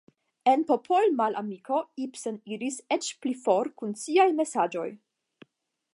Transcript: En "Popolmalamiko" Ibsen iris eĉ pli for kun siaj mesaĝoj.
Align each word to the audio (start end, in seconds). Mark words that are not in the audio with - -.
En 0.53 0.61
"Popolmalamiko" 0.69 1.81
Ibsen 2.05 2.41
iris 2.55 2.81
eĉ 2.97 3.11
pli 3.27 3.37
for 3.45 3.73
kun 3.83 3.95
siaj 4.05 4.29
mesaĝoj. 4.41 4.91